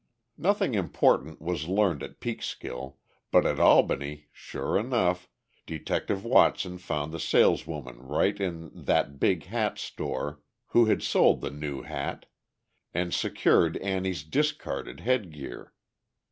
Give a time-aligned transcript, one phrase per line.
[0.39, 2.97] Nothing important was learned at Peekskill,
[3.29, 5.29] but at Albany, sure enough,
[5.67, 11.51] Detective Watson found the saleswoman right in "that big hat store" who had sold the
[11.51, 12.25] new hat,
[12.95, 15.71] and secured Annie's discarded headgear.